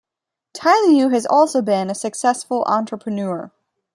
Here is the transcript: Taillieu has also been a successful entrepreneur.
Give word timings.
Taillieu 0.57 1.13
has 1.13 1.27
also 1.27 1.61
been 1.61 1.91
a 1.91 1.93
successful 1.93 2.63
entrepreneur. 2.65 3.51